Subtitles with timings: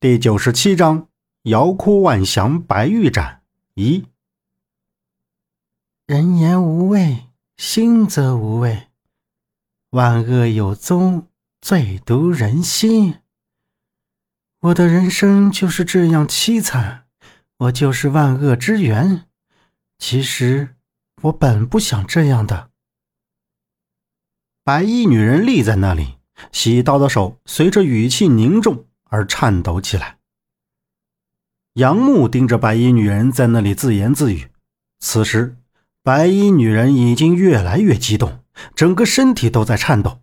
[0.00, 1.08] 第九十七章：
[1.42, 3.42] 遥哭万祥白玉盏
[3.74, 4.06] 一。
[6.06, 7.26] 人言无味，
[7.58, 8.86] 心则无味。
[9.90, 11.26] 万恶有宗，
[11.60, 13.16] 最毒人心。
[14.60, 17.04] 我的人生就是这样凄惨，
[17.58, 19.26] 我就是万恶之源。
[19.98, 20.76] 其实
[21.24, 22.70] 我本不想这样的。
[24.64, 26.16] 白衣女人立在那里，
[26.52, 28.86] 洗刀的手随着语气凝重。
[29.10, 30.16] 而颤抖起来。
[31.74, 34.48] 杨木盯着白衣女人在那里自言自语。
[34.98, 35.56] 此时，
[36.02, 38.42] 白衣女人已经越来越激动，
[38.74, 40.20] 整个身体都在颤抖。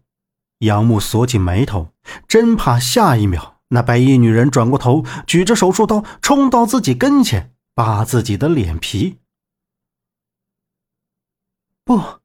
[0.59, 1.93] 杨木锁紧眉头，
[2.27, 9.19] 真怕下一秒那白衣女人转过头，举着手术刀冲到自己跟前，扒自己的脸皮。
[11.83, 12.19] 不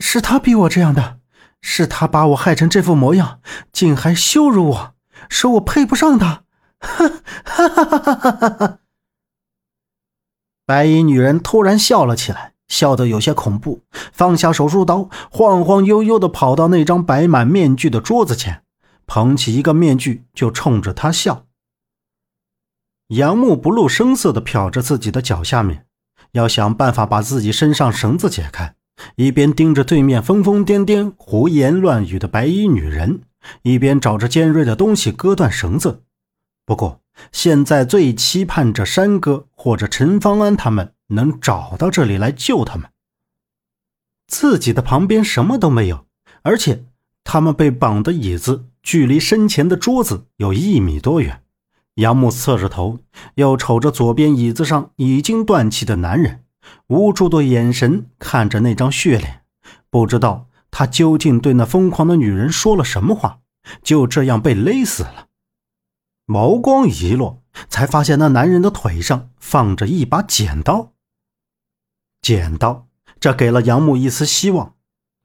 [0.00, 1.20] 是他逼我这样的，
[1.62, 3.40] 是他把我害成这副模样，
[3.72, 4.94] 竟还羞辱我。
[5.30, 6.44] 说我配不上他，
[6.80, 7.08] 哈
[7.44, 8.78] 哈哈哈哈哈！
[10.66, 18.62] 白衣女人突然笑了起来，笑得有些恐怖，放下手术刀，晃晃悠悠的跑到那张摆满面具的桌子前，
[19.06, 21.46] 捧起一个面具就冲着他笑。
[23.08, 25.86] 杨木不露声色的瞟着自己的脚下面，
[26.32, 28.74] 要想办法把自己身上绳子解开，
[29.16, 33.22] 一边盯着对面疯疯癫癫、胡言乱语的白衣女人。
[33.62, 36.02] 一边找着尖锐的东西割断绳子，
[36.64, 37.00] 不过
[37.32, 42.90] 现在最期盼着山哥或者陈方安他们能找到这里来救他们。
[44.26, 46.06] 自己的旁边什么都没有，
[46.42, 46.84] 而且
[47.24, 51.42] 他们被绑的椅子距离身前的桌子有一米多远。
[51.94, 53.00] 杨木侧着头，
[53.34, 56.44] 又瞅着左边椅子上已经断气的男人，
[56.86, 59.42] 无助的眼神看着那张血脸，
[59.90, 60.46] 不知道。
[60.70, 63.40] 他究竟对那疯狂的女人说了什么话？
[63.82, 65.26] 就这样被勒死了。
[66.26, 70.92] 眸光一落，才发现那男人的腿上放着一把剪刀。
[72.22, 72.86] 剪刀，
[73.18, 74.74] 这给了杨木一丝希望。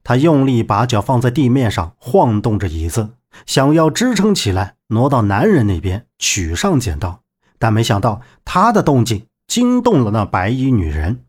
[0.04, 3.16] 他用力把脚放在地面上，晃动着椅子，
[3.46, 7.22] 想要支撑起来，挪到男人那边取上剪刀。
[7.58, 11.25] 但没想到，他的动静惊动了那白衣女人。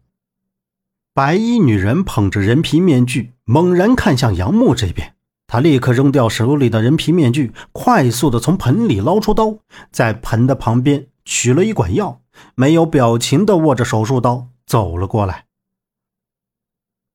[1.16, 5.14] 白衣女人捧着人皮面具，猛然看向杨木这边。
[5.46, 9.56] 她立刻扔掉手里的人皮面具，快速的从盆里捞出刀，
[9.90, 12.20] 在盆的旁边取了一管药，
[12.54, 15.46] 没有表情的握着手术刀走了过来。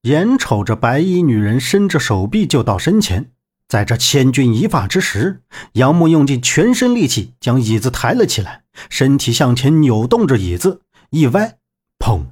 [0.02, 3.30] 眼瞅着白衣女人伸着手臂就到身前，
[3.68, 10.82] 在这千钧一发之时，杨木用尽全身力气将椅子抬了起来，身体向前扭动着椅子，
[11.12, 11.60] 一歪，
[12.00, 12.31] 砰！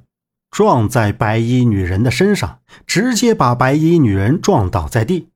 [0.50, 5.28] 撞在白衣女人的身上，直接把白衣女人撞倒在地。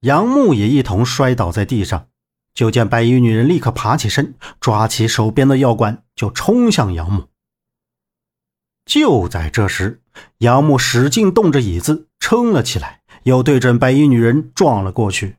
[0.00, 2.08] 杨木也一同摔倒在地上。
[2.54, 7.28] 就见白衣女人立刻爬起身，抓起手边的药管就冲向杨木。
[8.84, 10.00] 就在这时，
[10.38, 15.36] 杨木使劲动着椅子撑了起来，又对准白衣女人撞了过去。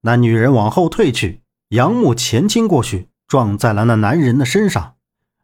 [0.00, 4.96] 那女人往后退去，杨木前倾过去，撞在了那男人的身上。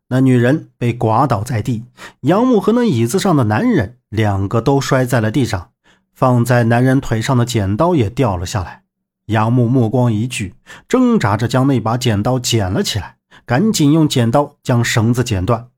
[0.08, 1.84] 那女人被刮倒在地，
[2.22, 5.72] 杨木和那椅子上的男人两个都摔在了地上，
[6.14, 8.84] 放在男人腿上的剪刀也掉了下来。
[9.26, 10.54] 杨木目光一聚，
[10.88, 15.68] 挣扎着将那把剪刀捡了起来，赶紧用剪刀将绳子剪断。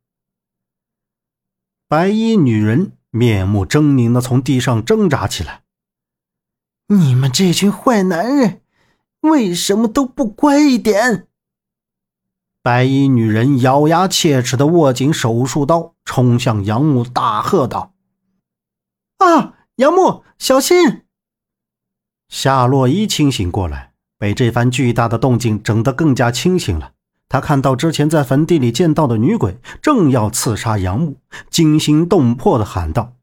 [1.89, 5.63] 白衣女人面目狰狞地从地上挣扎起来
[6.87, 8.61] ：“你们这群坏男人，
[9.23, 11.27] 为什么都不乖一点？”
[12.63, 17.95] 白衣女人咬牙切齿地握紧手术刀，冲向杨木，大喝道
[19.17, 21.05] ：“啊，杨木，小心！”
[22.29, 26.93] 夏洛伊清醒过来，被这番巨大的动静整得更加清醒了。
[27.31, 31.17] 他看到之前在坟地里见到的女鬼正要刺杀杨木，
[31.49, 33.15] 惊心动魄地喊道：“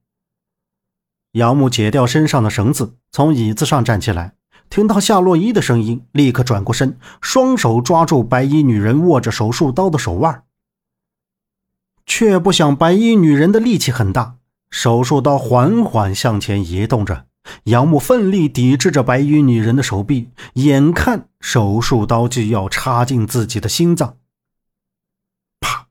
[1.33, 4.33] 杨木，解掉身上的绳子，从椅子上站起来。”
[4.69, 10.43] 听到夏洛伊的声音，立刻转过身，双手抓住白衣女人握着手术刀的手腕，
[12.05, 14.35] 却不想白衣女人的力气很大，
[14.69, 17.25] 手术刀缓缓向前移动着。
[17.63, 24.17] 杨木奋力抵制着白衣女人的手臂，眼看手术刀就要插进自己的心脏，
[25.61, 25.87] 啪！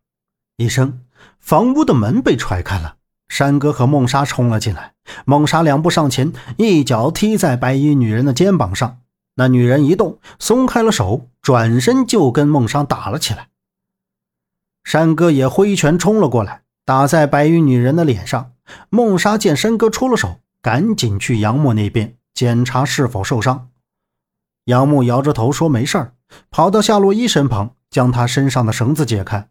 [0.59, 1.01] 一声，
[1.39, 2.97] 房屋的门被踹开了。
[3.29, 4.95] 山哥和梦莎冲了进来，
[5.25, 8.99] 梦莎两步上前，一脚踢在白衣女人的肩膀上。
[9.35, 13.49] 那女人一动，松开了手，转身就跟梦莎打了起来。
[14.83, 18.53] 山哥也挥拳冲了过来，打在白衣女人的脸上。
[18.89, 23.69] 梦莎见山哥出了手，赶紧去杨木那边检查是否受伤。
[24.65, 26.13] 杨木摇着头说：“没事儿。”
[26.51, 29.49] 跑到夏洛伊身旁，将他身上的绳子解开。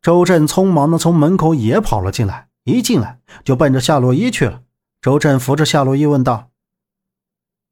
[0.00, 4.62] 周震匆忙的从门口也跑了进来，一进来就奔着夏洛伊去了。
[5.00, 6.50] 周震扶着夏洛伊问道：“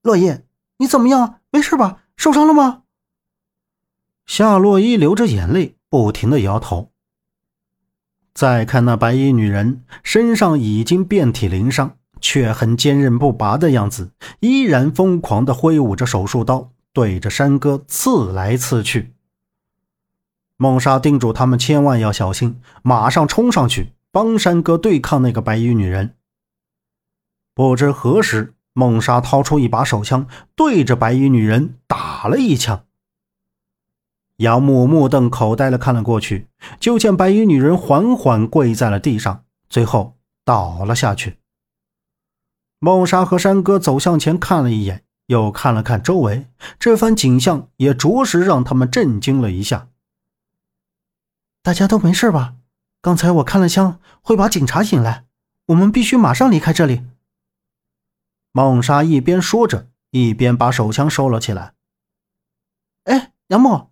[0.02, 0.38] 洛伊，
[0.78, 1.40] 你怎么样？
[1.50, 2.02] 没事吧？
[2.16, 2.82] 受伤了吗？”
[4.26, 6.90] 夏洛伊流着眼泪，不停的摇头。
[8.34, 19.15] 再看那白衣女人，身上已经遍体鳞伤，却很坚韧不拔的样子，依然疯狂的挥舞着手术刀，对着山哥刺来刺去。
[20.58, 26.14] 孟莎叮嘱他们千万要小心，马上冲上去帮山哥对抗那个白衣女人。
[27.54, 32.84] 不知何时，孟莎掏出一把手枪，对着白衣女人打了一枪。
[34.38, 36.46] 杨木目瞪口呆的看了过去，
[36.78, 41.38] 就见白衣女人缓缓跪在了地上，最后倒了下去。
[42.78, 46.46] 孟莎和山哥走向前看了一眼，又看了看周围，
[46.78, 49.88] 这番景象也着实让他们震惊了一下。
[51.66, 52.54] 大家都没事吧？
[53.00, 55.24] 刚才我看了枪，会把警察引来，
[55.66, 57.04] 我们必须马上离开这里。
[58.52, 61.74] 孟莎一边说着，一边把手枪收了起来。
[63.02, 63.88] 哎，杨木。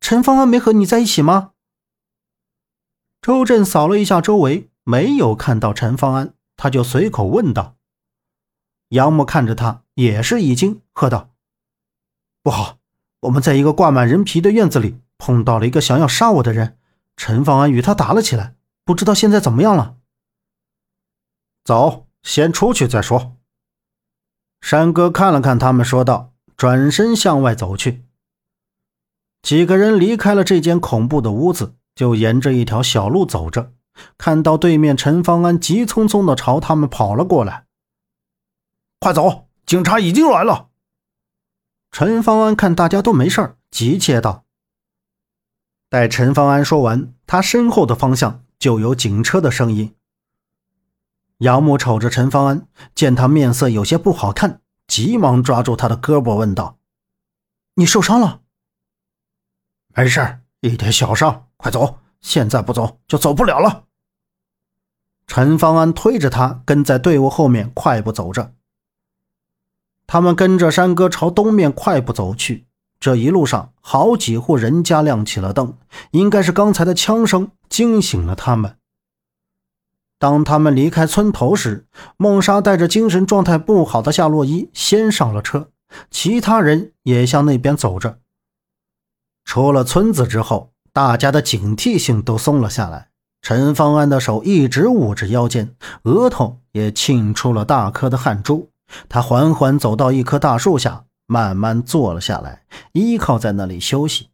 [0.00, 1.50] 陈方安没和你在一起吗？
[3.20, 7.76] 周震扫了一下周围，没有看到陈方安，他就随口问道。
[8.88, 11.28] 杨木看着他，也是一惊，喝道
[12.42, 12.78] ：“不好！
[13.20, 16.78] 我们在一个挂满人皮的院子里碰到了一个想要杀我的人，
[17.20, 19.98] 陈方安与他打了起来，不知道现在怎么样了。”
[21.62, 23.36] 走，先出去再说。
[24.62, 28.06] 山哥看了看他们，说道，转身向外走去。
[29.42, 33.74] 几个人离开了这间恐怖的屋子，就沿着一条小路走着，
[34.16, 37.66] 看到对面陈方安急匆匆地朝他们跑了过来。
[38.98, 40.70] 快走，警察已经来了！
[41.90, 44.46] 陈方安看大家都没事急切道。
[45.90, 49.96] 待陈方安说完，他身后的方向就有警车的声音。
[51.38, 56.78] 杨木瞅着陈方安，见他面色有些不好看，急忙抓住他的胳膊问道
[57.74, 58.42] ：“你受伤了？”
[59.96, 61.98] 没事，一点小伤，快走！
[62.20, 63.86] 现在不走就走不了了。
[65.26, 68.54] 陈方安推着他跟在队伍后面快步走着。
[70.06, 72.68] 他们跟着山哥朝东面快步走去。
[73.00, 75.74] 这一路上，好几户人家亮起了灯，
[76.10, 78.76] 应该是刚才的枪声惊醒了他们。
[80.18, 81.86] 当他们离开村头时，
[82.18, 85.70] 孟莎带着精神状态不好的夏洛伊先上了车，
[86.10, 88.18] 其他人也向那边走着。
[89.46, 93.08] 出了村子之后，大家的警惕性都松了下来。
[93.40, 98.68] 陈方安的手一直捂着腰间，额头也沁出了大颗的汗珠。
[99.08, 104.30] 他缓缓走到一棵大树下，慢慢坐了下来，依靠在那里休息。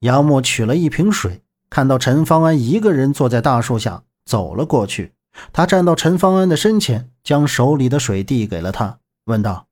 [0.00, 5.14] 杨木取了一瓶水，看到陈方安一个人坐在大树下，走了过去。
[5.50, 9.68] 他站到陈方安的身前，将手里的水递给了他，问道：“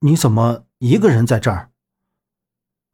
[0.00, 1.70] 你怎么一个人在这儿？”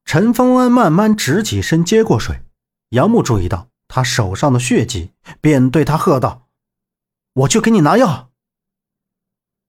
[0.04, 2.42] 陈方安慢慢直起身接过水，
[2.90, 6.48] 杨木注意到他手上的血迹，便对他喝道
[7.32, 8.30] ：“我去给你拿药。”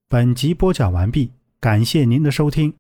[0.10, 1.32] 本集播讲完毕，
[1.66, 2.76] 感谢您的收听。